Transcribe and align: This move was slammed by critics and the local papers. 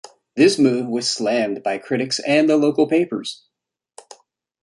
This 0.35 0.57
move 0.57 0.87
was 0.87 1.07
slammed 1.07 1.61
by 1.61 1.77
critics 1.77 2.19
and 2.25 2.49
the 2.49 2.57
local 2.57 2.87
papers. 2.87 3.45